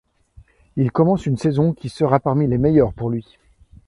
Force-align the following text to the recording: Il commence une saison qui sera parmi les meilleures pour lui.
Il 0.77 0.91
commence 0.91 1.27
une 1.27 1.37
saison 1.37 1.73
qui 1.73 1.87
sera 1.89 2.19
parmi 2.19 2.47
les 2.47 2.57
meilleures 2.57 2.91
pour 2.91 3.11
lui. 3.11 3.37